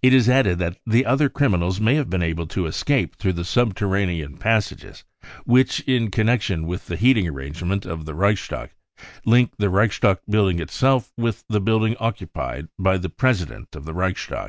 [0.00, 3.44] It is added sthat the other criminals may have been able to escape through the
[3.44, 5.02] subterranean passages
[5.44, 8.70] which, in connection with the heating arrangements of the Reichstag,
[9.24, 14.44] link the Reichstag building itself with the building occupied by the President of the Reichstag.